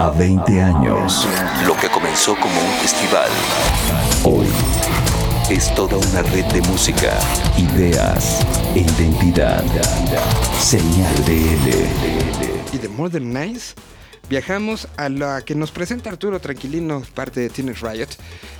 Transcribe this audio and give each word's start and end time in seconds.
a 0.00 0.10
20 0.10 0.62
años. 0.62 1.28
Lo 1.66 1.76
que 1.76 1.88
comenzó 1.90 2.34
como 2.36 2.58
un 2.58 2.72
festival, 2.80 3.28
Hoy 4.24 4.46
es 5.50 5.74
toda 5.74 5.98
una 5.98 6.22
red 6.22 6.46
de 6.46 6.62
música. 6.62 7.18
ideas 7.58 8.40
e 8.74 8.80
identidad. 8.80 9.62
Señal 10.58 11.14
BL. 11.26 12.74
y 12.74 12.78
de 12.78 12.88
Modern 12.88 13.30
Nice 13.30 13.74
viajamos 14.30 14.88
a 14.96 15.10
la 15.10 15.42
que 15.42 15.54
nos 15.54 15.70
presenta 15.70 16.08
Arturo 16.08 16.40
Tranquilino, 16.40 17.02
parte 17.14 17.40
de 17.40 17.50
Teenage 17.50 17.86
Riot. 17.86 18.08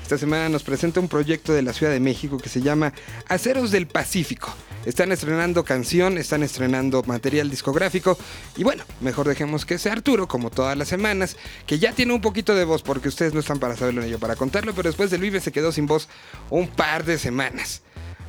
Esta 0.02 0.18
semana 0.18 0.50
nos 0.50 0.62
presenta 0.62 1.00
un 1.00 1.08
proyecto 1.08 1.54
de 1.54 1.62
la 1.62 1.72
Ciudad 1.72 1.92
de 1.92 2.00
México 2.00 2.36
que 2.36 2.50
se 2.50 2.60
llama 2.60 2.92
Aceros 3.28 3.70
del 3.70 3.86
Pacífico. 3.86 4.52
Están 4.86 5.12
estrenando 5.12 5.62
canción, 5.64 6.16
están 6.16 6.42
estrenando 6.42 7.02
material 7.02 7.50
discográfico 7.50 8.18
y 8.56 8.64
bueno, 8.64 8.82
mejor 9.00 9.28
dejemos 9.28 9.66
que 9.66 9.78
sea 9.78 9.92
Arturo, 9.92 10.26
como 10.26 10.50
todas 10.50 10.76
las 10.76 10.88
semanas, 10.88 11.36
que 11.66 11.78
ya 11.78 11.92
tiene 11.92 12.14
un 12.14 12.20
poquito 12.20 12.54
de 12.54 12.64
voz 12.64 12.82
porque 12.82 13.08
ustedes 13.08 13.34
no 13.34 13.40
están 13.40 13.58
para 13.58 13.76
saberlo 13.76 14.00
ni 14.02 14.10
yo 14.10 14.18
para 14.18 14.36
contarlo, 14.36 14.72
pero 14.74 14.88
después 14.88 15.10
del 15.10 15.20
Vive 15.20 15.40
se 15.40 15.52
quedó 15.52 15.70
sin 15.70 15.86
voz 15.86 16.08
un 16.48 16.68
par 16.68 17.04
de 17.04 17.18
semanas. 17.18 17.82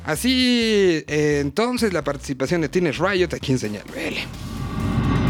Así, 0.04 1.04
eh, 1.06 1.38
entonces 1.40 1.92
la 1.92 2.02
participación 2.02 2.60
de 2.60 2.68
Teenage 2.68 3.02
Riot 3.02 3.34
aquí 3.34 3.52
en 3.52 3.58
Señal. 3.58 3.84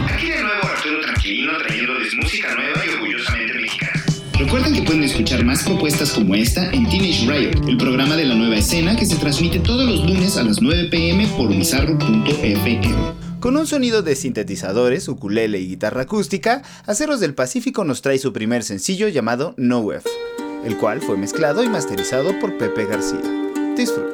Aquí 0.09 0.29
de 0.29 0.43
nuevo 0.43 0.65
Arturo 0.65 1.01
Tranquilino 1.03 1.59
trayéndoles 1.59 2.15
música 2.17 2.55
nueva 2.55 2.85
y 2.85 2.89
orgullosamente. 2.89 3.42
Recuerden 4.53 4.75
que 4.79 4.83
pueden 4.83 5.05
escuchar 5.05 5.43
más 5.47 5.65
propuestas 5.65 6.13
como 6.13 6.35
esta 6.35 6.71
en 6.73 6.87
Teenage 6.87 7.27
Riot, 7.27 7.67
el 7.71 7.79
programa 7.79 8.17
de 8.17 8.27
la 8.27 8.35
nueva 8.35 8.57
escena 8.57 8.95
que 8.95 9.07
se 9.07 9.17
transmite 9.17 9.61
todos 9.61 9.89
los 9.89 10.05
lunes 10.05 10.37
a 10.37 10.43
las 10.43 10.61
9 10.61 10.89
pm 10.91 11.27
por 11.39 11.49
bizarro.fm. 11.49 12.83
Con 13.41 13.57
un 13.57 13.67
sonido 13.67 14.03
de 14.03 14.15
sintetizadores, 14.15 15.09
ukulele 15.09 15.59
y 15.59 15.69
guitarra 15.69 16.03
acústica, 16.03 16.61
Aceros 16.85 17.19
del 17.19 17.35
Pacífico 17.35 17.85
nos 17.85 18.03
trae 18.03 18.19
su 18.19 18.35
primer 18.35 18.63
sencillo 18.63 19.09
llamado 19.09 19.55
No 19.57 19.91
F, 19.91 20.07
el 20.67 20.77
cual 20.77 21.01
fue 21.01 21.17
mezclado 21.17 21.65
y 21.65 21.71
masterizado 21.71 22.39
por 22.39 22.59
Pepe 22.59 22.85
García. 22.85 23.23
Disfruta. 23.75 24.12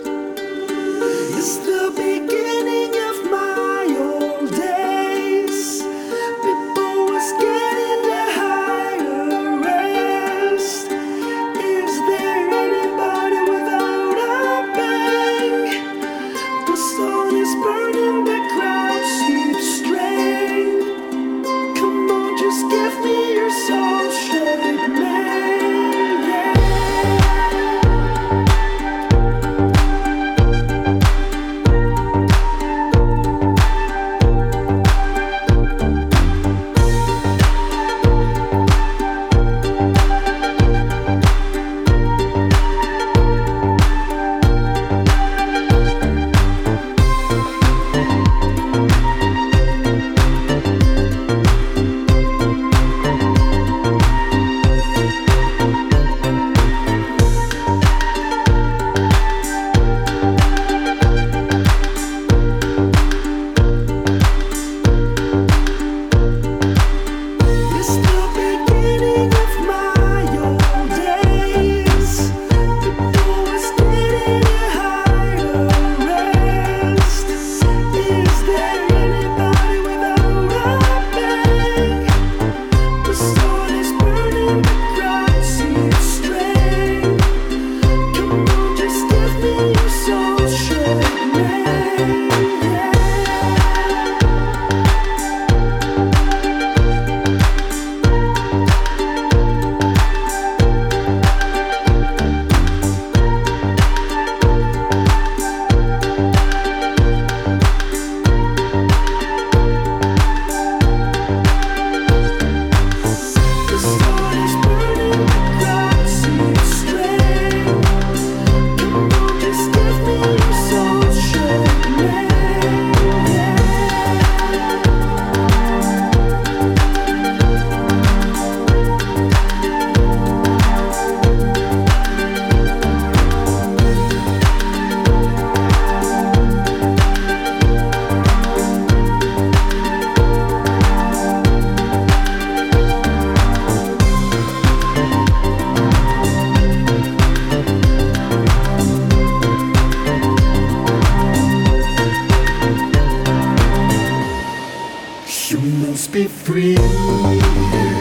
Free. 156.29 157.98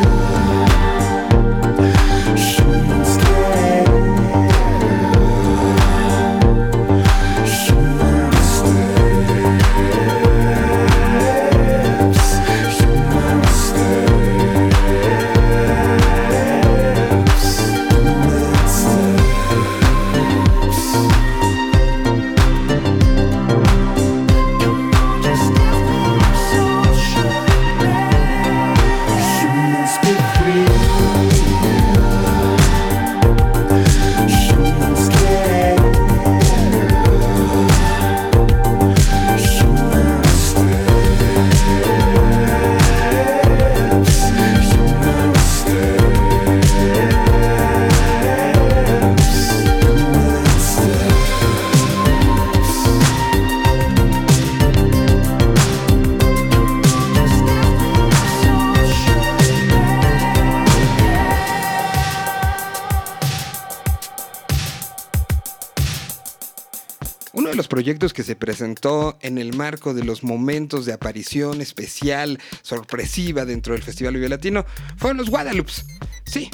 Proyectos 67.87 68.11
que 68.11 68.23
se 68.23 68.35
presentó 68.35 69.17
en 69.21 69.37
el 69.37 69.55
marco 69.55 69.93
de 69.93 70.03
los 70.03 70.21
momentos 70.21 70.85
de 70.85 70.91
aparición 70.91 71.61
especial, 71.61 72.37
sorpresiva 72.61 73.45
dentro 73.45 73.75
del 73.75 73.81
Festival 73.81 74.15
Vive 74.15 74.27
Latino, 74.27 74.65
fueron 74.97 75.15
los 75.15 75.29
Guadalupes. 75.29 75.85
Sí, 76.25 76.51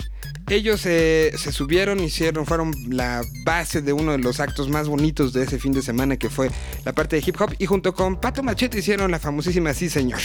ellos 0.49 0.81
se 0.81 1.31
subieron, 1.37 1.99
hicieron, 1.99 2.45
fueron 2.45 2.73
la 2.89 3.21
base 3.43 3.81
de 3.81 3.93
uno 3.93 4.11
de 4.11 4.17
los 4.17 4.39
actos 4.39 4.69
más 4.69 4.87
bonitos 4.87 5.33
de 5.33 5.43
ese 5.43 5.57
fin 5.57 5.71
de 5.71 5.81
semana 5.81 6.17
que 6.17 6.29
fue 6.29 6.49
la 6.85 6.93
parte 6.93 7.15
de 7.15 7.23
hip 7.25 7.39
hop 7.39 7.55
y 7.57 7.65
junto 7.65 7.93
con 7.93 8.19
Pato 8.19 8.43
Machete 8.43 8.79
hicieron 8.79 9.11
la 9.11 9.19
famosísima 9.19 9.73
Sí 9.73 9.89
Señor. 9.89 10.19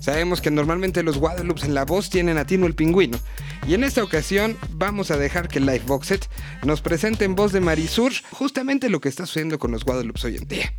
Sabemos 0.00 0.40
que 0.40 0.50
normalmente 0.50 1.02
los 1.02 1.18
Guadalupes 1.18 1.64
en 1.64 1.74
la 1.74 1.84
voz 1.84 2.08
tienen 2.08 2.38
a 2.38 2.46
Tino 2.46 2.66
el 2.66 2.74
Pingüino 2.74 3.18
y 3.66 3.74
en 3.74 3.84
esta 3.84 4.02
ocasión 4.02 4.56
vamos 4.70 5.10
a 5.10 5.16
dejar 5.16 5.48
que 5.48 5.60
Live 5.60 5.82
Boxet 5.86 6.28
nos 6.64 6.80
presente 6.80 7.24
en 7.24 7.34
voz 7.34 7.52
de 7.52 7.60
Marisur 7.60 8.12
justamente 8.30 8.88
lo 8.88 9.00
que 9.00 9.08
está 9.08 9.26
sucediendo 9.26 9.58
con 9.58 9.72
los 9.72 9.84
Guadalupes 9.84 10.24
hoy 10.24 10.36
en 10.36 10.48
día. 10.48 10.72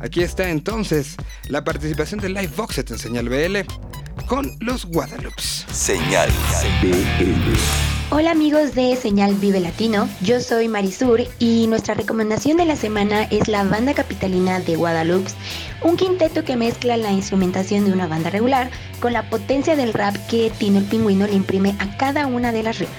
Aquí 0.00 0.22
está 0.22 0.50
entonces 0.50 1.16
la 1.48 1.64
participación 1.64 2.20
de 2.20 2.28
Live 2.28 2.52
Boxet 2.56 2.90
en 2.90 2.98
Señal 2.98 3.28
BL 3.28 3.58
con 4.26 4.56
los 4.60 4.86
Guadalupes. 4.86 5.66
Señal 5.70 6.30
BL. 6.82 7.93
Hola 8.16 8.30
amigos 8.30 8.76
de 8.76 8.94
Señal 8.94 9.34
Vive 9.34 9.58
Latino, 9.58 10.08
yo 10.20 10.40
soy 10.40 10.68
Marisur 10.68 11.22
y 11.40 11.66
nuestra 11.66 11.94
recomendación 11.94 12.56
de 12.56 12.64
la 12.64 12.76
semana 12.76 13.24
es 13.24 13.48
la 13.48 13.64
banda 13.64 13.92
capitalina 13.92 14.60
de 14.60 14.76
Guadalupe, 14.76 15.32
un 15.82 15.96
quinteto 15.96 16.44
que 16.44 16.54
mezcla 16.54 16.96
la 16.96 17.10
instrumentación 17.10 17.84
de 17.84 17.92
una 17.92 18.06
banda 18.06 18.30
regular 18.30 18.70
con 19.00 19.12
la 19.12 19.28
potencia 19.28 19.74
del 19.74 19.92
rap 19.92 20.14
que 20.28 20.52
Tino 20.56 20.78
el 20.78 20.84
Pingüino 20.84 21.26
le 21.26 21.34
imprime 21.34 21.74
a 21.80 21.96
cada 21.96 22.28
una 22.28 22.52
de 22.52 22.62
las 22.62 22.78
rimas. 22.78 22.94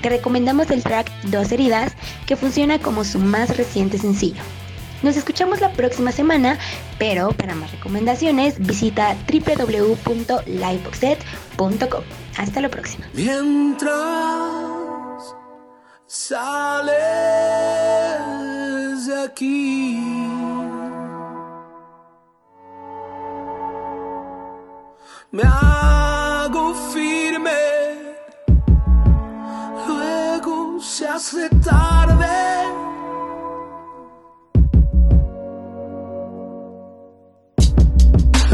Te 0.00 0.08
recomendamos 0.08 0.70
el 0.70 0.82
track 0.82 1.10
Dos 1.24 1.52
Heridas, 1.52 1.92
que 2.24 2.36
funciona 2.36 2.78
como 2.78 3.04
su 3.04 3.18
más 3.18 3.58
reciente 3.58 3.98
sencillo. 3.98 4.40
Nos 5.04 5.16
escuchamos 5.18 5.60
la 5.60 5.70
próxima 5.70 6.10
semana, 6.12 6.58
pero 6.98 7.32
para 7.32 7.54
más 7.54 7.70
recomendaciones 7.72 8.58
visita 8.58 9.14
www.liveboxet.com. 9.30 12.04
Hasta 12.38 12.62
la 12.62 12.70
próxima. 12.70 13.06
Mientras 13.12 13.92
sales 16.06 16.94
de 19.06 19.24
aquí, 19.24 20.00
me 25.32 25.42
hago 25.42 26.74
firme, 26.94 27.50
luego 29.86 30.80
se 30.80 31.06
hace 31.06 31.50
tarde. 31.62 32.63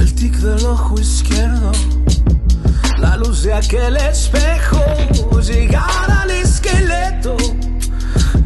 El 0.01 0.15
tic 0.15 0.35
del 0.37 0.67
ojo 0.67 0.99
izquierdo 0.99 1.73
la 3.01 3.17
luz 3.17 3.43
de 3.45 3.55
aquel 3.55 3.97
espejo, 3.97 4.83
llegar 5.41 6.11
al 6.11 6.31
esqueleto, 6.31 7.37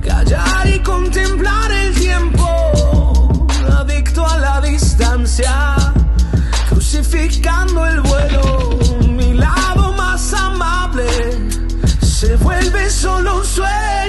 callar 0.00 0.68
y 0.68 0.78
contemplar 0.80 1.70
el 1.72 1.94
tiempo, 1.94 3.46
adicto 3.80 4.24
a 4.26 4.38
la 4.38 4.60
distancia, 4.60 5.76
crucificando 6.68 7.84
el 7.86 8.00
vuelo, 8.00 8.78
mi 9.08 9.34
lado 9.34 9.92
más 9.92 10.32
amable 10.34 11.04
se 12.00 12.36
vuelve 12.36 12.90
solo 12.90 13.38
un 13.38 13.44
sueño. 13.44 14.03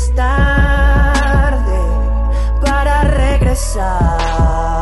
Es 0.00 0.14
tarde 0.14 1.80
para 2.62 3.02
regresar. 3.02 4.79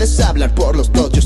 Puedes 0.00 0.18
hablar 0.20 0.54
por 0.54 0.74
los 0.74 0.88
estaba 0.88 1.19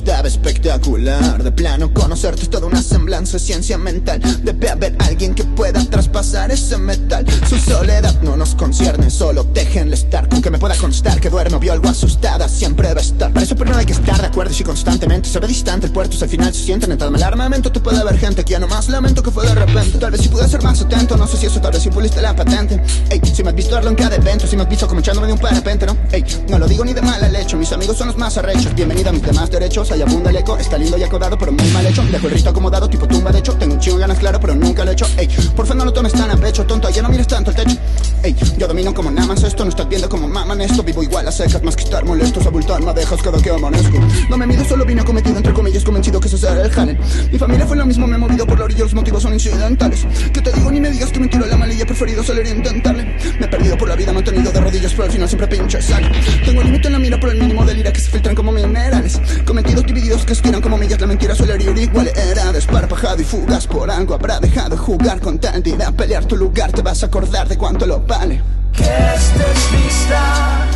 De 0.84 1.50
plano, 1.50 1.94
conocerte 1.94 2.42
es 2.42 2.50
toda 2.50 2.66
una 2.66 2.82
semblanza, 2.82 3.38
ciencia 3.38 3.78
mental. 3.78 4.20
Debe 4.42 4.68
haber 4.68 4.94
alguien 4.98 5.34
que 5.34 5.42
pueda 5.42 5.82
traspasar 5.82 6.50
ese 6.50 6.76
metal. 6.76 7.24
Su 7.48 7.58
soledad 7.58 8.20
no 8.20 8.36
nos 8.36 8.54
concierne, 8.54 9.08
solo 9.08 9.44
déjenle 9.44 9.94
estar. 9.94 10.28
Con 10.28 10.42
que 10.42 10.50
me 10.50 10.58
pueda 10.58 10.76
constar 10.76 11.22
que 11.22 11.30
duermo, 11.30 11.58
vio 11.58 11.72
algo 11.72 11.88
asustada, 11.88 12.50
siempre 12.50 12.92
va 12.92 13.00
a 13.00 13.02
estar. 13.02 13.32
Para 13.32 13.46
eso, 13.46 13.54
no 13.54 13.76
hay 13.78 13.86
que 13.86 13.94
estar 13.94 14.20
de 14.20 14.26
acuerdo 14.26 14.52
y 14.52 14.56
si 14.56 14.62
constantemente 14.62 15.26
se 15.26 15.40
ve 15.40 15.46
distante 15.46 15.86
el 15.86 15.92
puerto, 15.92 16.18
si 16.18 16.24
al 16.24 16.28
final 16.28 16.52
se 16.52 16.62
sienten 16.62 16.92
en 16.92 16.98
tal 16.98 17.22
armamento. 17.22 17.72
Tú 17.72 17.82
puede 17.82 17.98
haber 17.98 18.18
gente 18.18 18.44
que 18.44 18.52
ya 18.52 18.58
nomás 18.58 18.90
lamento 18.90 19.22
que 19.22 19.30
fue 19.30 19.46
de 19.46 19.54
repente. 19.54 19.98
Tal 19.98 20.10
vez 20.10 20.20
si 20.20 20.28
pude 20.28 20.46
ser 20.48 20.62
más 20.62 20.82
atento, 20.82 21.16
no 21.16 21.26
sé 21.26 21.38
si 21.38 21.46
eso, 21.46 21.62
tal 21.62 21.72
vez 21.72 21.82
si 21.82 21.88
puliste 21.88 22.20
la 22.20 22.36
patente. 22.36 22.78
Ey, 23.08 23.22
si 23.24 23.42
me 23.42 23.48
has 23.48 23.56
visto 23.56 23.74
darlo 23.74 23.88
en 23.88 23.96
cada 23.96 24.16
evento, 24.16 24.46
si 24.46 24.54
me 24.54 24.64
has 24.64 24.68
visto 24.68 24.86
como 24.86 25.00
echándome 25.00 25.28
de 25.28 25.32
un 25.32 25.38
parapente, 25.38 25.86
¿no? 25.86 25.96
Ey, 26.12 26.24
no 26.50 26.58
lo 26.58 26.68
digo 26.68 26.84
ni 26.84 26.92
de 26.92 27.00
mala 27.00 27.26
leche, 27.28 27.56
mis 27.56 27.72
amigos 27.72 27.96
son 27.96 28.08
los 28.08 28.18
más 28.18 28.36
arrechos. 28.36 28.74
Bienvenida 28.74 29.08
a 29.08 29.12
mis 29.14 29.22
demás 29.22 29.50
derechos, 29.50 29.90
allá 29.90 30.04
abunda 30.04 30.28
el 30.28 30.36
eco, 30.36 30.58
está 30.74 30.78
lindo 30.78 30.98
y 30.98 31.02
acordado, 31.04 31.38
pero 31.38 31.52
muy 31.52 31.66
mal 31.68 31.86
hecho. 31.86 32.02
Dejo 32.02 32.26
el 32.26 32.32
rito 32.32 32.50
acomodado, 32.50 32.88
tipo 32.88 33.06
tumba 33.06 33.30
de 33.30 33.38
hecho. 33.38 33.54
Tengo 33.54 33.74
un 33.74 33.80
chingo 33.80 33.98
de 33.98 34.02
ganas, 34.02 34.18
claro, 34.18 34.40
pero 34.40 34.54
nunca 34.54 34.84
lo 34.84 34.90
he 34.90 34.94
hecho. 34.94 35.06
Ey, 35.16 35.28
porfa 35.54 35.74
no 35.74 35.84
lo 35.84 35.92
tomes 35.92 36.12
tan 36.12 36.30
a 36.30 36.36
pecho, 36.36 36.64
tonto, 36.64 36.90
ya 36.90 37.02
no 37.02 37.08
mires 37.10 37.26
tanto 37.26 37.50
el 37.50 37.56
techo. 37.56 37.76
Ey, 38.22 38.34
yo 38.58 38.66
domino 38.66 38.92
como 38.92 39.10
nada 39.10 39.28
más 39.28 39.42
esto, 39.42 39.64
no 39.64 39.70
estás 39.70 39.88
viendo 39.88 40.08
como 40.08 40.26
maman 40.26 40.60
esto. 40.60 40.82
Vivo 40.82 41.02
igual 41.02 41.28
a 41.28 41.32
secas, 41.32 41.62
más 41.62 41.76
que 41.76 41.84
estar 41.84 42.04
molestos, 42.04 42.46
abultar, 42.46 42.80
me 42.82 42.92
cada 42.92 43.40
que 43.40 43.50
amanezco. 43.50 43.98
No 44.28 44.36
me 44.36 44.46
mido, 44.46 44.64
solo 44.64 44.84
vine 44.84 45.04
cometido, 45.04 45.36
entre 45.36 45.52
comillas, 45.52 45.84
convencido 45.84 46.18
que 46.18 46.28
ese 46.28 46.38
será 46.38 46.60
el 46.62 46.70
jale. 46.70 46.98
Mi 47.30 47.38
familia 47.38 47.66
fue 47.66 47.76
lo 47.76 47.86
mismo, 47.86 48.06
me 48.06 48.16
he 48.16 48.18
movido 48.18 48.46
por 48.46 48.58
la 48.58 48.64
orilla, 48.64 48.80
los 48.80 48.94
motivos 48.94 49.22
son 49.22 49.34
incidentales. 49.34 50.06
Que 50.32 50.40
te 50.40 50.52
digo, 50.52 50.70
ni 50.72 50.80
me 50.80 50.90
digas 50.90 51.12
que 51.12 51.20
me 51.20 51.28
tiro 51.28 51.46
la 51.46 51.56
malilla, 51.56 51.84
he 51.84 51.86
preferido 51.86 52.24
salir 52.24 52.46
e 52.46 52.50
intentarle. 52.50 53.04
Me 53.38 53.46
he 53.46 53.48
perdido 53.48 53.76
por 53.78 53.88
la 53.88 53.94
vida, 53.94 54.12
mantenido 54.12 54.50
de 54.50 54.60
rodillas, 54.60 54.92
pero 54.92 55.04
al 55.04 55.12
final 55.12 55.28
siempre 55.28 55.46
pinche 55.46 55.80
sale. 55.80 56.10
Tengo 56.44 56.62
límite 56.62 56.88
en 56.88 56.94
la 56.94 56.98
mira 56.98 57.20
por 57.20 57.30
el 57.30 57.38
mínimo 57.38 57.64
de 57.64 57.74
lira 57.74 57.92
que 57.92 58.00
se 58.00 58.10
filtran 58.10 58.34
como 58.34 58.50
minerales. 58.50 59.20
Cometidos 59.44 59.86
divididos 59.86 60.24
que 60.24 60.32
estiran 60.32 60.60
como 60.64 60.78
millas, 60.78 60.98
la 60.98 61.06
mentira 61.06 61.34
suele 61.34 61.54
herir 61.54 61.76
igual. 61.76 62.08
Era 62.08 62.50
desparpajado 62.50 63.20
y 63.20 63.24
fugaz 63.24 63.66
por 63.66 63.90
algo, 63.90 64.14
habrá 64.14 64.40
dejado 64.40 64.70
de 64.70 64.76
jugar 64.78 65.20
con 65.20 65.38
tal 65.38 65.64
idea. 65.64 65.92
Pelear 65.92 66.24
tu 66.24 66.36
lugar, 66.36 66.72
te 66.72 66.80
vas 66.80 67.02
a 67.02 67.06
acordar 67.06 67.46
de 67.46 67.58
cuánto 67.58 67.86
lo 67.86 68.00
vale. 68.00 68.42
que 68.72 68.82
estés 68.82 69.72
lista 69.72 70.66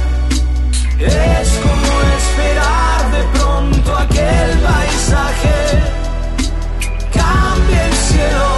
es 0.99 1.49
como 1.63 2.03
esperar 2.19 3.11
de 3.13 3.39
pronto 3.39 3.97
aquel 3.97 4.59
paisaje 4.59 5.57
cambia 7.15 7.87
el 7.87 7.95
cielo 7.95 8.49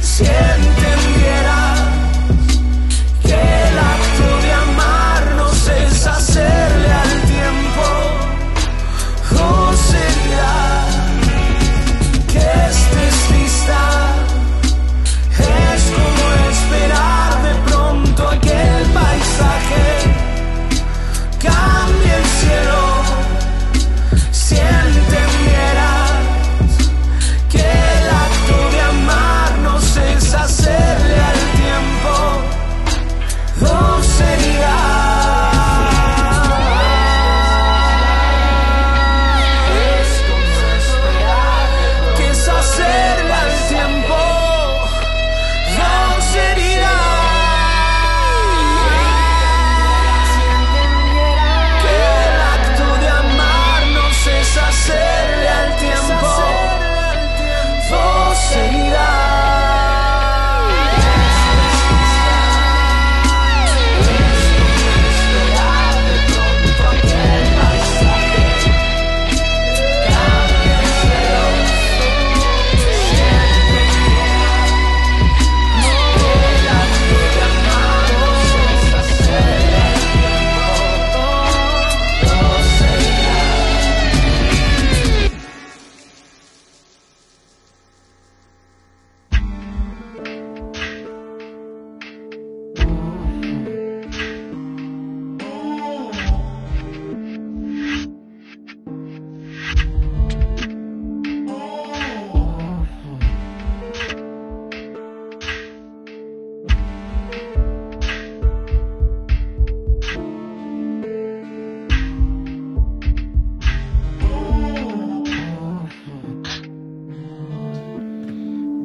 siente 0.00 0.90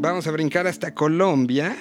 vamos 0.06 0.28
a 0.28 0.32
brincar 0.32 0.68
hasta 0.68 0.94
Colombia. 0.94 1.76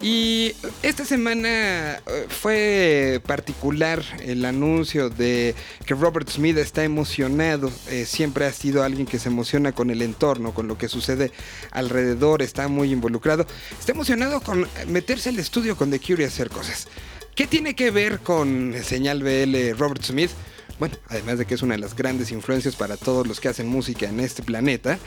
Y 0.00 0.52
esta 0.82 1.04
semana 1.04 1.94
eh, 1.94 2.26
fue 2.28 3.20
particular 3.26 4.02
el 4.22 4.44
anuncio 4.44 5.08
de 5.08 5.54
que 5.86 5.94
Robert 5.94 6.28
Smith 6.28 6.58
está 6.58 6.84
emocionado. 6.84 7.72
Eh, 7.88 8.04
siempre 8.04 8.44
ha 8.44 8.52
sido 8.52 8.84
alguien 8.84 9.06
que 9.06 9.18
se 9.18 9.28
emociona 9.28 9.72
con 9.72 9.90
el 9.90 10.02
entorno, 10.02 10.52
con 10.52 10.68
lo 10.68 10.76
que 10.76 10.88
sucede 10.88 11.32
alrededor, 11.70 12.42
está 12.42 12.68
muy 12.68 12.92
involucrado. 12.92 13.46
Está 13.78 13.92
emocionado 13.92 14.40
con 14.40 14.68
meterse 14.86 15.30
al 15.30 15.38
estudio 15.38 15.76
con 15.76 15.90
The 15.90 15.98
Cure 15.98 16.22
y 16.22 16.26
hacer 16.26 16.50
cosas. 16.50 16.88
¿Qué 17.34 17.46
tiene 17.46 17.74
que 17.74 17.90
ver 17.90 18.20
con 18.20 18.74
señal 18.82 19.22
BL 19.22 19.76
Robert 19.78 20.02
Smith? 20.02 20.30
Bueno, 20.78 20.96
además 21.08 21.38
de 21.38 21.46
que 21.46 21.54
es 21.54 21.62
una 21.62 21.74
de 21.74 21.80
las 21.80 21.96
grandes 21.96 22.30
influencias 22.30 22.76
para 22.76 22.96
todos 22.96 23.26
los 23.26 23.40
que 23.40 23.48
hacen 23.48 23.66
música 23.66 24.06
en 24.06 24.20
este 24.20 24.42
planeta, 24.42 24.98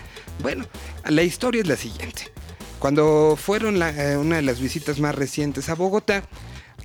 bueno, 0.42 0.66
la 1.08 1.24
historia 1.24 1.62
es 1.62 1.68
la 1.68 1.76
siguiente. 1.76 2.32
Cuando 2.80 3.38
fueron 3.38 3.82
eh, 3.82 4.18
una 4.18 4.38
de 4.38 4.42
las 4.42 4.60
visitas 4.60 5.00
más 5.00 5.14
recientes 5.14 5.70
a 5.70 5.76
Bogotá, 5.76 6.24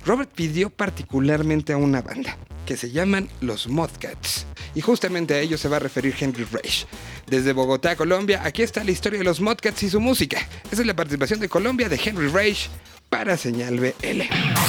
Robert 0.05 0.29
pidió 0.33 0.69
particularmente 0.69 1.73
a 1.73 1.77
una 1.77 2.01
banda 2.01 2.37
que 2.65 2.77
se 2.77 2.91
llaman 2.91 3.29
los 3.41 3.67
Modcats. 3.67 4.45
Y 4.75 4.81
justamente 4.81 5.33
a 5.35 5.39
ellos 5.39 5.61
se 5.61 5.69
va 5.69 5.77
a 5.77 5.79
referir 5.79 6.13
Henry 6.19 6.43
Reich. 6.43 6.85
Desde 7.27 7.53
Bogotá, 7.53 7.95
Colombia, 7.95 8.41
aquí 8.43 8.61
está 8.61 8.83
la 8.83 8.91
historia 8.91 9.19
de 9.19 9.25
los 9.25 9.39
Modcats 9.39 9.83
y 9.83 9.89
su 9.89 9.99
música. 9.99 10.37
Esa 10.71 10.81
es 10.81 10.87
la 10.87 10.95
participación 10.95 11.39
de 11.39 11.49
Colombia 11.49 11.87
de 11.87 11.99
Henry 12.03 12.27
Reich 12.27 12.69
para 13.09 13.37
Señal 13.37 13.79
BL. 13.79 14.21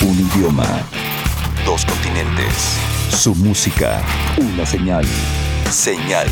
Un 0.03 0.31
idioma, 0.31 0.87
Dos 1.65 1.85
continentes. 1.85 2.96
Su 3.11 3.35
música, 3.35 4.03
una 4.37 4.67
señal. 4.67 5.05
Señal. 5.71 6.29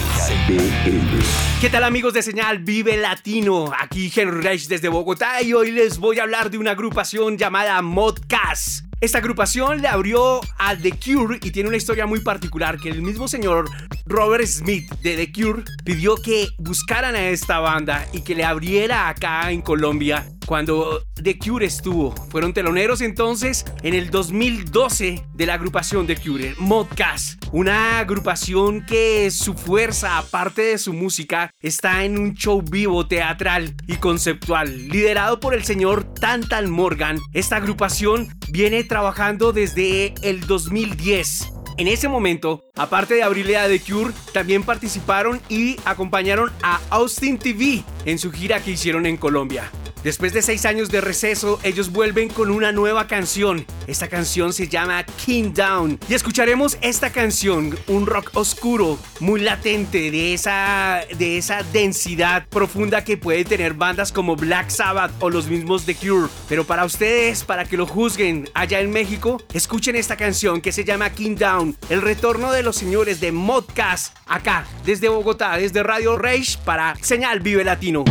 BL. 0.46 1.60
¿Qué 1.60 1.68
tal 1.68 1.84
amigos 1.84 2.14
de 2.14 2.22
Señal 2.22 2.58
Vive 2.60 2.96
Latino? 2.96 3.72
Aquí 3.78 4.12
Henry 4.14 4.40
Reich 4.40 4.68
desde 4.68 4.88
Bogotá 4.88 5.42
y 5.42 5.52
hoy 5.54 5.72
les 5.72 5.98
voy 5.98 6.18
a 6.18 6.22
hablar 6.22 6.50
de 6.50 6.58
una 6.58 6.72
agrupación 6.72 7.36
llamada 7.36 7.80
Modcast. 7.82 8.84
Esta 9.00 9.18
agrupación 9.18 9.82
le 9.82 9.88
abrió 9.88 10.40
a 10.58 10.76
The 10.76 10.92
Cure 10.92 11.38
y 11.42 11.50
tiene 11.50 11.68
una 11.68 11.76
historia 11.76 12.06
muy 12.06 12.20
particular 12.20 12.78
que 12.78 12.88
el 12.88 13.02
mismo 13.02 13.28
señor 13.28 13.68
Robert 14.06 14.46
Smith 14.46 14.88
de 15.02 15.16
The 15.16 15.32
Cure 15.32 15.64
pidió 15.84 16.16
que 16.16 16.48
buscaran 16.58 17.14
a 17.14 17.28
esta 17.28 17.58
banda 17.58 18.06
y 18.12 18.22
que 18.22 18.34
le 18.34 18.44
abriera 18.44 19.08
acá 19.08 19.50
en 19.50 19.62
Colombia 19.62 20.24
cuando 20.46 21.02
The 21.22 21.38
Cure 21.38 21.66
estuvo. 21.66 22.14
Fueron 22.30 22.52
teloneros 22.52 23.00
entonces 23.00 23.64
en 23.82 23.94
el 23.94 24.10
2012 24.10 25.24
de 25.32 25.46
la 25.46 25.54
agrupación 25.54 26.06
The 26.06 26.16
Cure, 26.16 26.54
Modcast. 26.58 27.44
Una 27.52 27.98
agrupación 28.00 28.84
que 28.84 29.30
su 29.30 29.54
fuerza, 29.54 30.18
aparte 30.18 30.62
de 30.62 30.78
su 30.78 30.92
música, 30.92 31.50
está 31.60 32.04
en 32.04 32.18
un 32.18 32.34
show 32.34 32.62
vivo, 32.62 33.06
teatral 33.06 33.74
y 33.86 33.96
conceptual. 33.96 34.88
Liderado 34.88 35.40
por 35.40 35.54
el 35.54 35.64
señor 35.64 36.04
Tantal 36.14 36.68
Morgan, 36.68 37.18
esta 37.32 37.56
agrupación 37.56 38.28
viene 38.50 38.84
trabajando 38.84 39.52
desde 39.52 40.14
el 40.22 40.46
2010. 40.46 41.52
En 41.76 41.88
ese 41.88 42.08
momento, 42.08 42.62
aparte 42.76 43.14
de 43.14 43.24
abrirle 43.24 43.56
a 43.56 43.66
The 43.66 43.80
Cure, 43.80 44.14
también 44.32 44.62
participaron 44.62 45.40
y 45.48 45.76
acompañaron 45.84 46.52
a 46.62 46.80
Austin 46.90 47.36
TV 47.36 47.82
en 48.04 48.18
su 48.18 48.30
gira 48.30 48.62
que 48.62 48.72
hicieron 48.72 49.06
en 49.06 49.16
Colombia. 49.16 49.70
Después 50.04 50.34
de 50.34 50.42
seis 50.42 50.66
años 50.66 50.90
de 50.90 51.00
receso, 51.00 51.58
ellos 51.62 51.90
vuelven 51.90 52.28
con 52.28 52.50
una 52.50 52.72
nueva 52.72 53.06
canción. 53.06 53.64
Esta 53.86 54.06
canción 54.06 54.52
se 54.52 54.68
llama 54.68 55.02
King 55.24 55.54
Down. 55.54 55.98
Y 56.10 56.12
escucharemos 56.12 56.76
esta 56.82 57.08
canción, 57.10 57.74
un 57.86 58.04
rock 58.04 58.30
oscuro, 58.34 58.98
muy 59.20 59.40
latente, 59.40 60.10
de 60.10 60.34
esa, 60.34 61.00
de 61.16 61.38
esa 61.38 61.62
densidad 61.72 62.46
profunda 62.48 63.02
que 63.02 63.16
puede 63.16 63.46
tener 63.46 63.72
bandas 63.72 64.12
como 64.12 64.36
Black 64.36 64.68
Sabbath 64.68 65.10
o 65.20 65.30
los 65.30 65.48
mismos 65.48 65.86
The 65.86 65.94
Cure. 65.94 66.28
Pero 66.50 66.64
para 66.64 66.84
ustedes, 66.84 67.42
para 67.42 67.64
que 67.64 67.78
lo 67.78 67.86
juzguen 67.86 68.50
allá 68.52 68.80
en 68.80 68.90
México, 68.90 69.42
escuchen 69.54 69.96
esta 69.96 70.18
canción 70.18 70.60
que 70.60 70.72
se 70.72 70.84
llama 70.84 71.08
King 71.08 71.36
Down. 71.36 71.78
El 71.88 72.02
retorno 72.02 72.52
de 72.52 72.62
los 72.62 72.76
señores 72.76 73.20
de 73.20 73.32
Modcast, 73.32 74.14
acá, 74.26 74.66
desde 74.84 75.08
Bogotá, 75.08 75.56
desde 75.56 75.82
Radio 75.82 76.18
Rage, 76.18 76.58
para 76.62 76.94
Señal 76.96 77.40
Vive 77.40 77.64
Latino. 77.64 78.04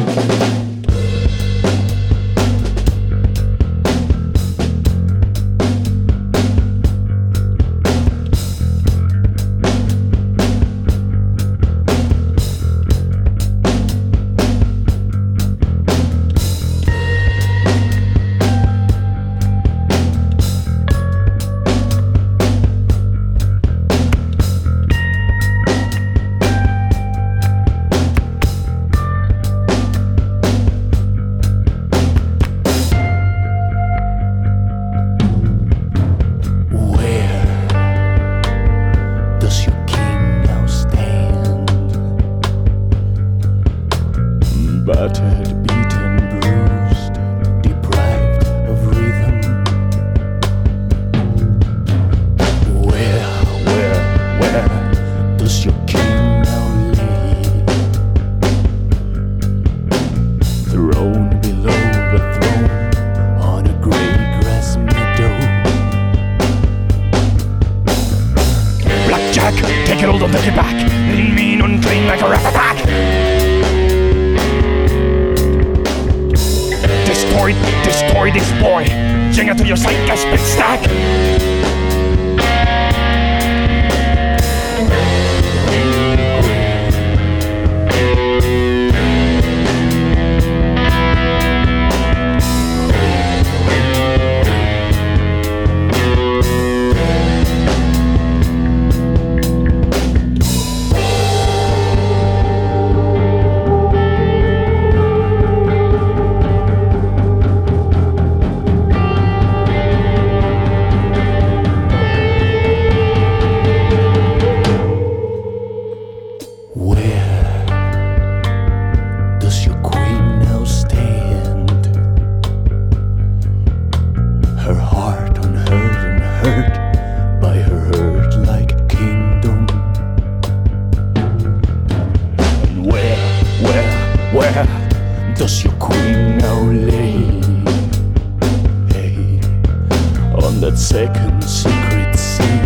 Second 140.94 141.42
secret 141.44 142.16
sea, 142.16 142.62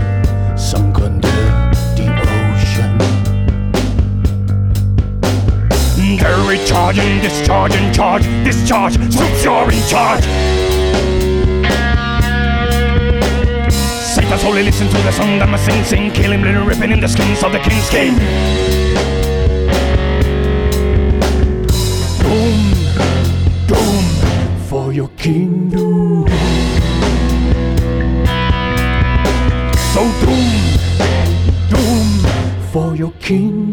sunk 0.58 1.00
under 1.00 1.30
the 1.96 2.08
ocean. 2.44 2.98
They're 6.20 6.44
recharging, 6.46 7.22
discharging, 7.22 7.94
charge, 7.94 8.24
discharge. 8.44 8.96
Soups, 8.96 9.44
you're 9.46 9.72
in 9.72 9.82
charge. 9.88 10.26
Satan's 14.14 14.44
only 14.44 14.64
listen 14.64 14.88
to 14.90 14.98
the 15.08 15.12
song 15.14 15.40
that 15.40 15.48
must 15.48 15.64
sing, 15.64 15.86
sing, 15.86 16.12
kill 16.12 16.34
him, 16.34 16.42
little 16.42 16.66
ripping 16.66 16.92
in 16.92 17.00
the 17.00 17.08
skins 17.08 17.42
of 17.46 17.54
the 17.54 17.60
king's 17.60 17.90
king. 17.90 18.14
Boom, 24.70 24.94
your 24.94 25.10
kingdom. 25.16 25.87
King 33.28 33.67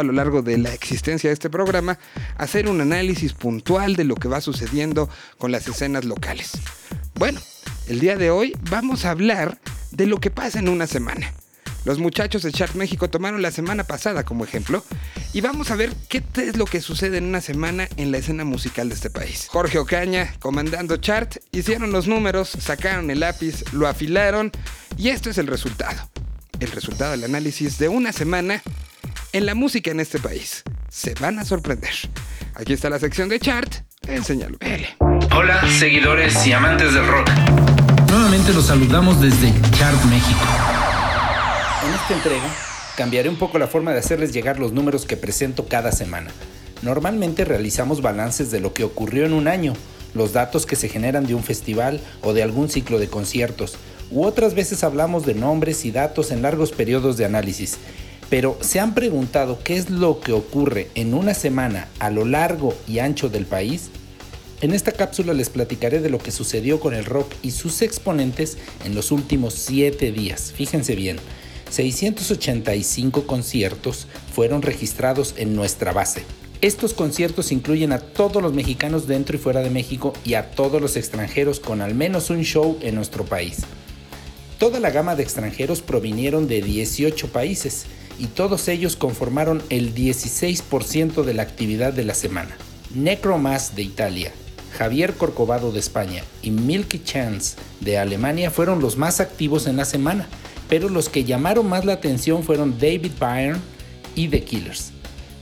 a 0.00 0.04
lo 0.04 0.12
largo 0.12 0.42
de 0.42 0.58
la 0.58 0.72
existencia 0.72 1.30
de 1.30 1.34
este 1.34 1.50
programa 1.50 1.98
hacer 2.36 2.68
un 2.68 2.80
análisis 2.80 3.32
puntual 3.32 3.96
de 3.96 4.04
lo 4.04 4.16
que 4.16 4.28
va 4.28 4.40
sucediendo 4.40 5.08
con 5.38 5.52
las 5.52 5.68
escenas 5.68 6.04
locales. 6.04 6.52
Bueno, 7.14 7.40
el 7.88 8.00
día 8.00 8.16
de 8.16 8.30
hoy 8.30 8.56
vamos 8.70 9.04
a 9.04 9.10
hablar 9.10 9.58
de 9.90 10.06
lo 10.06 10.18
que 10.18 10.30
pasa 10.30 10.58
en 10.58 10.68
una 10.68 10.86
semana. 10.86 11.32
Los 11.84 11.98
muchachos 11.98 12.42
de 12.42 12.52
Chart 12.52 12.74
México 12.74 13.08
tomaron 13.08 13.40
la 13.40 13.50
semana 13.50 13.84
pasada 13.84 14.22
como 14.22 14.44
ejemplo 14.44 14.84
y 15.32 15.40
vamos 15.40 15.70
a 15.70 15.76
ver 15.76 15.94
qué 16.08 16.22
es 16.36 16.56
lo 16.56 16.66
que 16.66 16.82
sucede 16.82 17.16
en 17.18 17.24
una 17.24 17.40
semana 17.40 17.88
en 17.96 18.12
la 18.12 18.18
escena 18.18 18.44
musical 18.44 18.90
de 18.90 18.94
este 18.94 19.08
país. 19.08 19.46
Jorge 19.48 19.78
Ocaña, 19.78 20.34
comandando 20.40 20.98
Chart, 20.98 21.36
hicieron 21.52 21.90
los 21.90 22.06
números, 22.06 22.50
sacaron 22.50 23.10
el 23.10 23.20
lápiz, 23.20 23.64
lo 23.72 23.86
afilaron 23.86 24.52
y 24.98 25.08
esto 25.08 25.30
es 25.30 25.38
el 25.38 25.46
resultado. 25.46 26.10
El 26.58 26.70
resultado 26.72 27.12
del 27.12 27.24
análisis 27.24 27.78
de 27.78 27.88
una 27.88 28.12
semana 28.12 28.62
en 29.32 29.46
la 29.46 29.54
música 29.54 29.90
en 29.90 30.00
este 30.00 30.18
país. 30.18 30.62
Se 30.88 31.14
van 31.14 31.38
a 31.38 31.44
sorprender. 31.44 31.92
Aquí 32.54 32.72
está 32.72 32.90
la 32.90 32.98
sección 32.98 33.28
de 33.28 33.38
Chart. 33.38 33.72
Enséñalo. 34.06 34.56
L. 34.60 34.86
Hola, 35.32 35.62
seguidores 35.78 36.46
y 36.46 36.52
amantes 36.52 36.92
del 36.94 37.06
rock. 37.06 37.28
Nuevamente 38.08 38.52
los 38.52 38.66
saludamos 38.66 39.20
desde 39.20 39.52
Chart 39.72 40.02
México. 40.06 40.40
En 41.86 41.94
esta 41.94 42.14
entrega 42.14 42.56
cambiaré 42.96 43.28
un 43.28 43.36
poco 43.36 43.58
la 43.58 43.68
forma 43.68 43.92
de 43.92 44.00
hacerles 44.00 44.32
llegar 44.32 44.58
los 44.58 44.72
números 44.72 45.06
que 45.06 45.16
presento 45.16 45.68
cada 45.68 45.92
semana. 45.92 46.30
Normalmente 46.82 47.44
realizamos 47.44 48.02
balances 48.02 48.50
de 48.50 48.60
lo 48.60 48.74
que 48.74 48.84
ocurrió 48.84 49.26
en 49.26 49.32
un 49.32 49.48
año, 49.48 49.74
los 50.14 50.32
datos 50.32 50.66
que 50.66 50.76
se 50.76 50.88
generan 50.88 51.26
de 51.26 51.34
un 51.34 51.44
festival 51.44 52.00
o 52.22 52.32
de 52.32 52.42
algún 52.42 52.68
ciclo 52.68 52.98
de 52.98 53.08
conciertos, 53.08 53.76
u 54.10 54.24
otras 54.24 54.54
veces 54.54 54.82
hablamos 54.82 55.24
de 55.24 55.34
nombres 55.34 55.84
y 55.84 55.92
datos 55.92 56.32
en 56.32 56.42
largos 56.42 56.72
periodos 56.72 57.16
de 57.16 57.26
análisis. 57.26 57.78
Pero 58.30 58.56
¿se 58.60 58.78
han 58.78 58.94
preguntado 58.94 59.58
qué 59.64 59.76
es 59.76 59.90
lo 59.90 60.20
que 60.20 60.32
ocurre 60.32 60.88
en 60.94 61.14
una 61.14 61.34
semana 61.34 61.88
a 61.98 62.10
lo 62.10 62.24
largo 62.24 62.76
y 62.86 63.00
ancho 63.00 63.28
del 63.28 63.44
país? 63.44 63.90
En 64.60 64.72
esta 64.72 64.92
cápsula 64.92 65.34
les 65.34 65.50
platicaré 65.50 66.00
de 66.00 66.10
lo 66.10 66.18
que 66.18 66.30
sucedió 66.30 66.78
con 66.78 66.94
el 66.94 67.04
rock 67.04 67.32
y 67.42 67.50
sus 67.50 67.82
exponentes 67.82 68.56
en 68.84 68.94
los 68.94 69.10
últimos 69.10 69.54
7 69.54 70.12
días. 70.12 70.52
Fíjense 70.54 70.94
bien, 70.94 71.16
685 71.70 73.26
conciertos 73.26 74.06
fueron 74.32 74.62
registrados 74.62 75.34
en 75.36 75.56
nuestra 75.56 75.92
base. 75.92 76.22
Estos 76.60 76.94
conciertos 76.94 77.50
incluyen 77.50 77.92
a 77.92 77.98
todos 77.98 78.42
los 78.42 78.52
mexicanos 78.52 79.08
dentro 79.08 79.34
y 79.34 79.40
fuera 79.40 79.60
de 79.60 79.70
México 79.70 80.12
y 80.24 80.34
a 80.34 80.50
todos 80.52 80.80
los 80.80 80.96
extranjeros 80.96 81.58
con 81.58 81.80
al 81.80 81.94
menos 81.96 82.30
un 82.30 82.42
show 82.42 82.78
en 82.82 82.94
nuestro 82.94 83.24
país. 83.24 83.60
Toda 84.58 84.78
la 84.78 84.90
gama 84.90 85.16
de 85.16 85.22
extranjeros 85.22 85.80
provinieron 85.80 86.46
de 86.46 86.60
18 86.60 87.28
países 87.28 87.86
y 88.20 88.26
todos 88.26 88.68
ellos 88.68 88.96
conformaron 88.96 89.62
el 89.70 89.94
16% 89.94 91.24
de 91.24 91.34
la 91.34 91.42
actividad 91.42 91.94
de 91.94 92.04
la 92.04 92.12
semana. 92.12 92.54
Necromass 92.94 93.74
de 93.74 93.82
Italia, 93.82 94.30
Javier 94.76 95.14
Corcovado 95.14 95.72
de 95.72 95.80
España 95.80 96.22
y 96.42 96.50
Milky 96.50 97.02
Chance 97.02 97.56
de 97.80 97.96
Alemania 97.96 98.50
fueron 98.50 98.80
los 98.80 98.98
más 98.98 99.20
activos 99.20 99.66
en 99.66 99.78
la 99.78 99.86
semana, 99.86 100.28
pero 100.68 100.90
los 100.90 101.08
que 101.08 101.24
llamaron 101.24 101.66
más 101.66 101.86
la 101.86 101.94
atención 101.94 102.42
fueron 102.42 102.78
David 102.78 103.12
Byrne 103.18 103.58
y 104.14 104.28
The 104.28 104.44
Killers. 104.44 104.92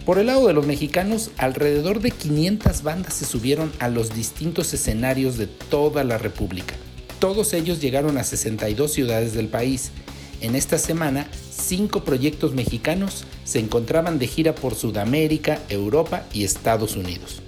Por 0.07 0.19
el 0.19 0.29
lado 0.29 0.47
de 0.47 0.55
los 0.55 0.65
mexicanos, 0.65 1.33
alrededor 1.37 2.01
de 2.01 2.13
500 2.13 2.83
bandas 2.83 3.15
se 3.15 3.27
subieron 3.27 3.73
a 3.81 3.89
los 3.89 4.15
distintos 4.15 4.73
escenarios 4.73 5.37
de 5.37 5.49
toda 5.49 6.05
la 6.05 6.17
República. 6.17 6.75
Todos 7.19 7.53
ellos 7.55 7.81
llegaron 7.81 8.17
a 8.17 8.25
62 8.25 8.93
ciudades 8.93 9.35
del 9.35 9.49
país. 9.49 9.91
En 10.41 10.55
esta 10.55 10.79
semana, 10.79 11.29
cinco 11.51 12.05
proyectos 12.05 12.55
mexicanos 12.55 13.25
se 13.45 13.59
encontraban 13.59 14.19
de 14.19 14.29
gira 14.29 14.55
por 14.55 14.77
Sudamérica, 14.77 15.61
Europa 15.69 16.27
y 16.33 16.45
Estados 16.45 16.95
Unidos. 16.95 17.43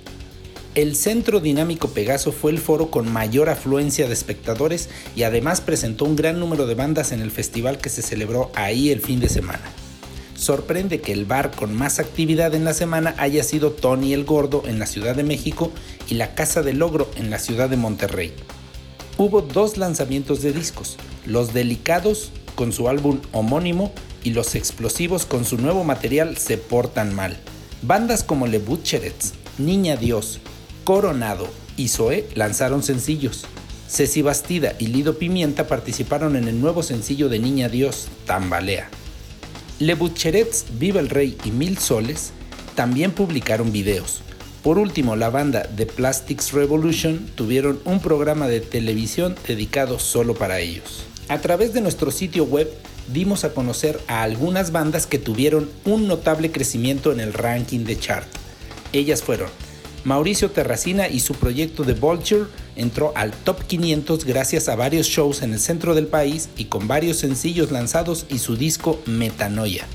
El 0.74 0.96
Centro 0.96 1.40
Dinámico 1.40 1.88
Pegaso 1.88 2.32
fue 2.32 2.50
el 2.50 2.58
foro 2.58 2.90
con 2.90 3.12
mayor 3.12 3.48
afluencia 3.48 4.06
de 4.06 4.12
espectadores 4.12 4.88
y 5.14 5.22
además 5.22 5.60
presentó 5.60 6.04
un 6.04 6.16
gran 6.16 6.40
número 6.40 6.66
de 6.66 6.74
bandas 6.74 7.12
en 7.12 7.20
el 7.20 7.30
festival 7.30 7.78
que 7.78 7.90
se 7.90 8.02
celebró 8.02 8.50
ahí 8.54 8.90
el 8.90 9.00
fin 9.00 9.20
de 9.20 9.28
semana. 9.28 9.62
Sorprende 10.34 11.00
que 11.00 11.12
el 11.12 11.26
bar 11.26 11.50
con 11.50 11.74
más 11.74 11.98
actividad 11.98 12.54
en 12.54 12.64
la 12.64 12.72
semana 12.72 13.14
haya 13.18 13.44
sido 13.44 13.72
Tony 13.72 14.14
el 14.14 14.24
Gordo 14.24 14.62
en 14.66 14.78
la 14.78 14.86
Ciudad 14.86 15.14
de 15.14 15.22
México 15.22 15.70
y 16.08 16.14
la 16.14 16.34
Casa 16.34 16.62
del 16.62 16.78
Logro 16.78 17.10
en 17.16 17.30
la 17.30 17.38
ciudad 17.38 17.68
de 17.68 17.76
Monterrey. 17.76 18.32
Hubo 19.18 19.42
dos 19.42 19.76
lanzamientos 19.76 20.40
de 20.40 20.52
discos, 20.52 20.96
Los 21.26 21.52
Delicados 21.52 22.32
con 22.60 22.74
su 22.74 22.90
álbum 22.90 23.20
homónimo 23.32 23.90
y 24.22 24.32
Los 24.32 24.54
Explosivos 24.54 25.24
con 25.24 25.46
su 25.46 25.56
nuevo 25.56 25.82
material 25.82 26.36
Se 26.36 26.58
Portan 26.58 27.14
Mal. 27.14 27.38
Bandas 27.80 28.22
como 28.22 28.46
Le 28.46 28.58
Butcherets, 28.58 29.32
Niña 29.56 29.96
Dios, 29.96 30.40
Coronado 30.84 31.48
y 31.78 31.88
Zoé 31.88 32.28
lanzaron 32.34 32.82
sencillos. 32.82 33.46
Ceci 33.88 34.20
Bastida 34.20 34.74
y 34.78 34.88
Lido 34.88 35.16
Pimienta 35.16 35.68
participaron 35.68 36.36
en 36.36 36.48
el 36.48 36.60
nuevo 36.60 36.82
sencillo 36.82 37.30
de 37.30 37.38
Niña 37.38 37.70
Dios, 37.70 38.08
Tambalea. 38.26 38.90
Le 39.78 39.94
Butcherets, 39.94 40.66
Viva 40.78 41.00
el 41.00 41.08
Rey 41.08 41.38
y 41.46 41.52
Mil 41.52 41.78
Soles 41.78 42.32
también 42.74 43.12
publicaron 43.12 43.72
videos. 43.72 44.20
Por 44.62 44.76
último, 44.76 45.16
la 45.16 45.30
banda 45.30 45.62
The 45.62 45.86
Plastics 45.86 46.52
Revolution 46.52 47.26
tuvieron 47.36 47.80
un 47.86 48.00
programa 48.00 48.48
de 48.48 48.60
televisión 48.60 49.34
dedicado 49.48 49.98
solo 49.98 50.34
para 50.34 50.60
ellos. 50.60 51.06
A 51.30 51.40
través 51.40 51.72
de 51.72 51.80
nuestro 51.80 52.10
sitio 52.10 52.42
web 52.42 52.68
dimos 53.06 53.44
a 53.44 53.54
conocer 53.54 54.00
a 54.08 54.24
algunas 54.24 54.72
bandas 54.72 55.06
que 55.06 55.20
tuvieron 55.20 55.70
un 55.84 56.08
notable 56.08 56.50
crecimiento 56.50 57.12
en 57.12 57.20
el 57.20 57.32
ranking 57.32 57.84
de 57.84 57.96
chart. 57.96 58.26
Ellas 58.92 59.22
fueron 59.22 59.48
Mauricio 60.02 60.50
Terracina 60.50 61.06
y 61.06 61.20
su 61.20 61.34
proyecto 61.34 61.84
The 61.84 61.92
Vulture 61.92 62.46
entró 62.74 63.12
al 63.14 63.30
top 63.30 63.62
500 63.64 64.24
gracias 64.24 64.68
a 64.68 64.74
varios 64.74 65.06
shows 65.06 65.42
en 65.42 65.52
el 65.52 65.60
centro 65.60 65.94
del 65.94 66.08
país 66.08 66.48
y 66.56 66.64
con 66.64 66.88
varios 66.88 67.18
sencillos 67.18 67.70
lanzados 67.70 68.26
y 68.28 68.38
su 68.38 68.56
disco 68.56 69.00
Metanoia. 69.06 69.86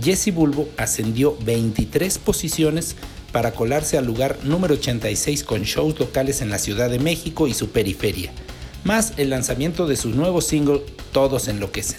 Jesse 0.00 0.32
Bulbo 0.32 0.68
ascendió 0.76 1.36
23 1.44 2.18
posiciones 2.18 2.94
para 3.32 3.54
colarse 3.54 3.98
al 3.98 4.06
lugar 4.06 4.38
número 4.44 4.74
86 4.74 5.42
con 5.42 5.62
shows 5.62 5.98
locales 5.98 6.42
en 6.42 6.50
la 6.50 6.58
Ciudad 6.58 6.90
de 6.90 7.00
México 7.00 7.48
y 7.48 7.54
su 7.54 7.70
periferia, 7.70 8.32
más 8.84 9.14
el 9.16 9.30
lanzamiento 9.30 9.86
de 9.86 9.96
su 9.96 10.10
nuevo 10.10 10.40
single 10.40 10.82
Todos 11.12 11.48
enloquecen. 11.48 11.98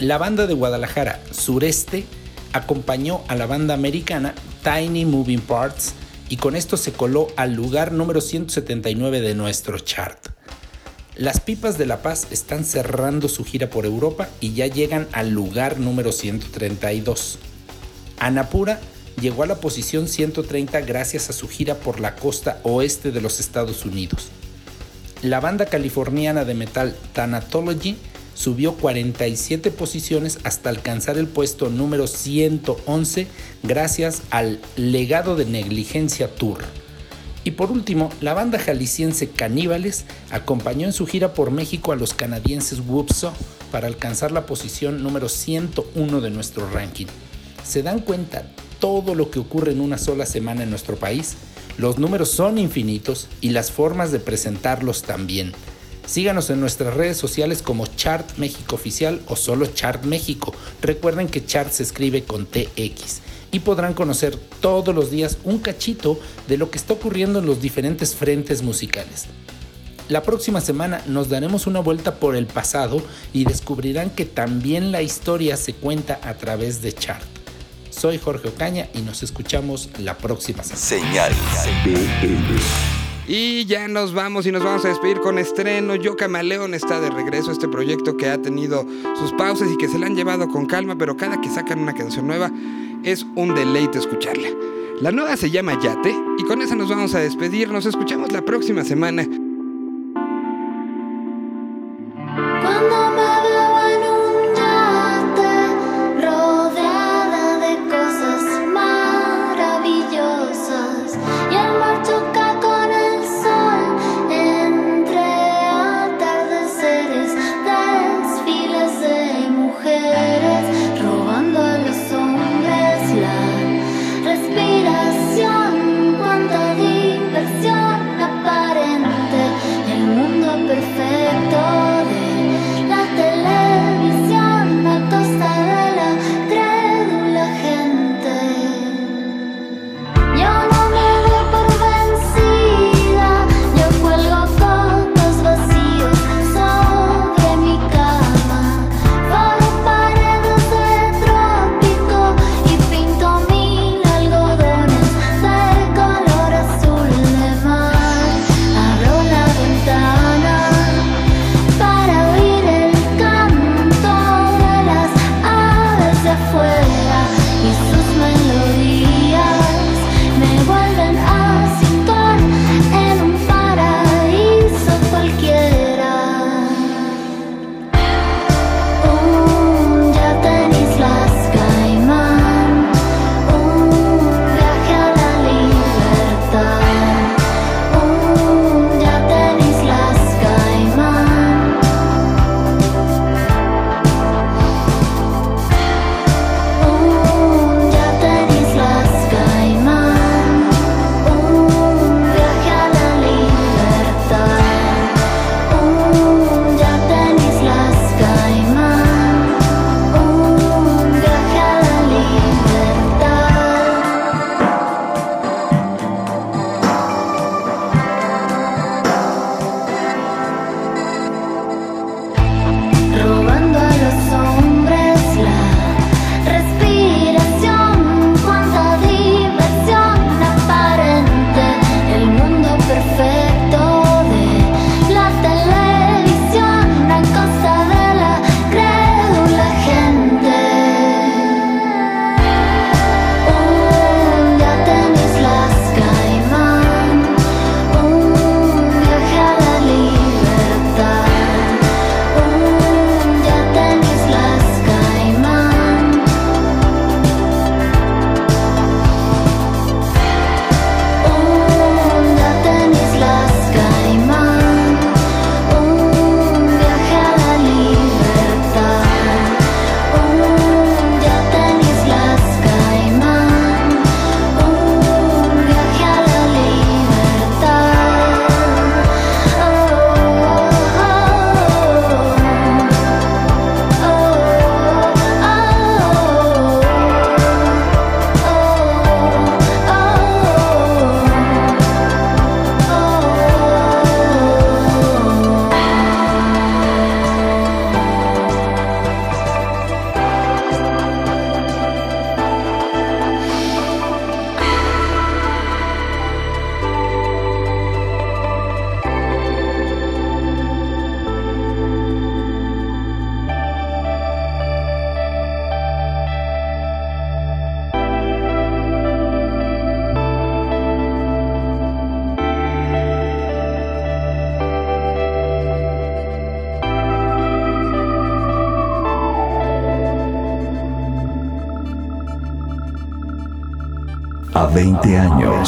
La 0.00 0.18
banda 0.18 0.46
de 0.46 0.54
Guadalajara, 0.54 1.22
Sureste, 1.30 2.04
acompañó 2.52 3.22
a 3.28 3.34
la 3.34 3.46
banda 3.46 3.74
americana 3.74 4.34
Tiny 4.62 5.04
Moving 5.04 5.40
Parts 5.40 5.94
y 6.28 6.36
con 6.38 6.56
esto 6.56 6.76
se 6.76 6.92
coló 6.92 7.28
al 7.36 7.54
lugar 7.54 7.92
número 7.92 8.20
179 8.20 9.20
de 9.20 9.34
nuestro 9.34 9.78
chart. 9.78 10.18
Las 11.14 11.40
Pipas 11.40 11.78
de 11.78 11.86
la 11.86 12.02
Paz 12.02 12.26
están 12.30 12.64
cerrando 12.64 13.28
su 13.28 13.44
gira 13.44 13.70
por 13.70 13.86
Europa 13.86 14.28
y 14.40 14.52
ya 14.52 14.66
llegan 14.66 15.08
al 15.12 15.30
lugar 15.30 15.78
número 15.78 16.12
132. 16.12 17.38
Anapura 18.18 18.80
llegó 19.20 19.42
a 19.42 19.46
la 19.46 19.56
posición 19.56 20.08
130 20.08 20.80
gracias 20.82 21.30
a 21.30 21.32
su 21.32 21.48
gira 21.48 21.76
por 21.76 22.00
la 22.00 22.16
costa 22.16 22.60
oeste 22.64 23.12
de 23.12 23.20
los 23.22 23.40
Estados 23.40 23.86
Unidos. 23.86 24.28
La 25.26 25.40
banda 25.40 25.66
californiana 25.66 26.44
de 26.44 26.54
metal 26.54 26.94
Thanatology 27.12 27.96
subió 28.36 28.74
47 28.74 29.72
posiciones 29.72 30.38
hasta 30.44 30.70
alcanzar 30.70 31.18
el 31.18 31.26
puesto 31.26 31.68
número 31.68 32.06
111 32.06 33.26
gracias 33.64 34.22
al 34.30 34.60
legado 34.76 35.34
de 35.34 35.44
negligencia 35.44 36.32
tour. 36.32 36.58
Y 37.42 37.50
por 37.50 37.72
último, 37.72 38.10
la 38.20 38.34
banda 38.34 38.60
jalisciense 38.60 39.28
Caníbales 39.28 40.04
acompañó 40.30 40.86
en 40.86 40.92
su 40.92 41.08
gira 41.08 41.34
por 41.34 41.50
México 41.50 41.90
a 41.90 41.96
los 41.96 42.14
canadienses 42.14 42.78
Whoopsaw 42.86 43.32
para 43.72 43.88
alcanzar 43.88 44.30
la 44.30 44.46
posición 44.46 45.02
número 45.02 45.28
101 45.28 46.20
de 46.20 46.30
nuestro 46.30 46.70
ranking. 46.70 47.06
¿Se 47.64 47.82
dan 47.82 47.98
cuenta 47.98 48.46
todo 48.78 49.16
lo 49.16 49.32
que 49.32 49.40
ocurre 49.40 49.72
en 49.72 49.80
una 49.80 49.98
sola 49.98 50.24
semana 50.24 50.62
en 50.62 50.70
nuestro 50.70 50.94
país? 50.94 51.34
Los 51.78 51.98
números 51.98 52.30
son 52.30 52.56
infinitos 52.56 53.28
y 53.40 53.50
las 53.50 53.70
formas 53.70 54.10
de 54.10 54.18
presentarlos 54.18 55.02
también. 55.02 55.52
Síganos 56.06 56.48
en 56.50 56.60
nuestras 56.60 56.94
redes 56.94 57.16
sociales 57.16 57.60
como 57.62 57.86
Chart 57.86 58.38
México 58.38 58.76
Oficial 58.76 59.20
o 59.26 59.36
solo 59.36 59.66
Chart 59.66 60.04
México. 60.04 60.54
Recuerden 60.80 61.28
que 61.28 61.44
Chart 61.44 61.70
se 61.70 61.82
escribe 61.82 62.22
con 62.22 62.46
TX 62.46 63.20
y 63.52 63.60
podrán 63.60 63.92
conocer 63.92 64.36
todos 64.60 64.94
los 64.94 65.10
días 65.10 65.38
un 65.44 65.58
cachito 65.58 66.18
de 66.48 66.56
lo 66.56 66.70
que 66.70 66.78
está 66.78 66.94
ocurriendo 66.94 67.40
en 67.40 67.46
los 67.46 67.60
diferentes 67.60 68.14
frentes 68.14 68.62
musicales. 68.62 69.26
La 70.08 70.22
próxima 70.22 70.60
semana 70.60 71.02
nos 71.06 71.28
daremos 71.28 71.66
una 71.66 71.80
vuelta 71.80 72.14
por 72.14 72.36
el 72.36 72.46
pasado 72.46 73.02
y 73.32 73.44
descubrirán 73.44 74.10
que 74.10 74.24
también 74.24 74.92
la 74.92 75.02
historia 75.02 75.56
se 75.56 75.74
cuenta 75.74 76.20
a 76.22 76.34
través 76.34 76.80
de 76.80 76.92
Chart. 76.92 77.35
Soy 77.96 78.18
Jorge 78.18 78.48
Ocaña 78.48 78.88
y 78.92 79.00
nos 79.00 79.22
escuchamos 79.22 79.88
la 79.98 80.18
próxima 80.18 80.62
semana. 80.62 80.78
Señal 80.78 81.32
Y 83.26 83.64
ya 83.64 83.88
nos 83.88 84.12
vamos 84.12 84.46
y 84.46 84.52
nos 84.52 84.62
vamos 84.62 84.84
a 84.84 84.88
despedir 84.88 85.20
con 85.20 85.38
estreno. 85.38 85.94
Yo 85.94 86.14
Camaleón 86.14 86.74
está 86.74 87.00
de 87.00 87.08
regreso. 87.08 87.50
Este 87.52 87.68
proyecto 87.68 88.18
que 88.18 88.28
ha 88.28 88.42
tenido 88.42 88.84
sus 89.18 89.32
pausas 89.32 89.70
y 89.72 89.78
que 89.78 89.88
se 89.88 89.98
la 89.98 90.06
han 90.06 90.14
llevado 90.14 90.46
con 90.48 90.66
calma, 90.66 90.98
pero 90.98 91.16
cada 91.16 91.40
que 91.40 91.48
sacan 91.48 91.78
una 91.78 91.94
canción 91.94 92.26
nueva 92.26 92.50
es 93.02 93.24
un 93.34 93.54
deleite 93.54 93.98
escucharla. 93.98 94.48
La 95.00 95.10
nueva 95.10 95.34
se 95.38 95.50
llama 95.50 95.80
Yate 95.80 96.14
y 96.38 96.44
con 96.44 96.60
esa 96.60 96.76
nos 96.76 96.90
vamos 96.90 97.14
a 97.14 97.20
despedir. 97.20 97.70
Nos 97.70 97.86
escuchamos 97.86 98.30
la 98.30 98.42
próxima 98.42 98.84
semana. 98.84 99.26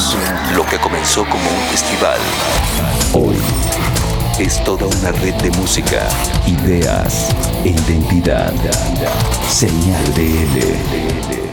20 0.07 0.27
años. 0.27 0.55
Lo 0.55 0.65
que 0.65 0.77
comenzó 0.77 1.23
como 1.25 1.49
un 1.49 1.67
festival 1.71 2.19
Hoy 3.13 3.35
es 4.39 4.63
toda 4.63 4.85
una 4.85 5.11
red 5.11 5.33
de 5.35 5.51
música, 5.51 6.07
ideas 6.45 7.29
e 7.65 7.69
identidad. 7.69 8.53
Señal 9.49 10.05
BL. 10.15 11.48